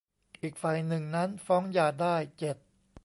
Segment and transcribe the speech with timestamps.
[0.41, 2.57] อีกฝ่ายหนึ่งนั้นฟ้องหย่าได้ เจ็ด